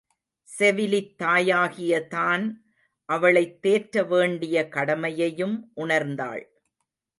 செவிலித் 0.49 1.17
தாயாகிய 1.17 2.07
தான் 2.07 2.45
அவளைத் 3.09 3.67
தேற்ற 3.67 4.07
வேண்டிய 4.07 4.67
கடமையையும் 4.67 5.71
உணர்ந்தாள். 5.77 6.43